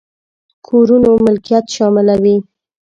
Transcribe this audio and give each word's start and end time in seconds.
کورونو 0.67 1.11
ملکيت 1.25 1.65
شاملوي. 1.75 2.35